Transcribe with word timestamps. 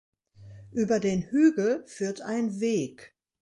Über 0.71 0.99
den 0.99 1.21
Hügel 1.29 1.83
führt 1.85 2.21
ein 2.23 2.59
Weg. 2.59 3.13